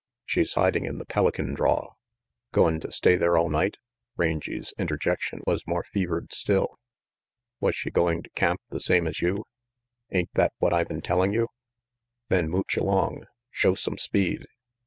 [0.25, 1.91] "She's hiding in the Pelican draw"
[2.55, 3.77] "Goin' to stay there all night?"
[4.17, 6.79] Rangy's inter jection was more fevered still.
[7.59, 9.43] "Was she going to camp the same as you?"
[10.11, 11.49] "Ain't that what I been telling you?"
[12.29, 13.25] "Then mooch along.
[13.51, 14.47] Show some speed."